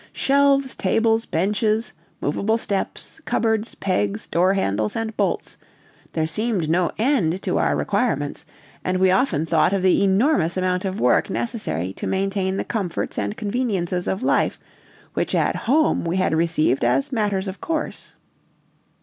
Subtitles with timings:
[0.13, 5.57] Shelves, tables, benches, movable steps, cupboards, pegs, door handles, and bolts
[6.13, 8.43] there seemed no end to our requirements,
[8.83, 13.19] and we often thought of the enormous amount of work necessary to maintain the comforts
[13.19, 14.59] and conveniences of life
[15.13, 18.15] which at home we had received as matters of course.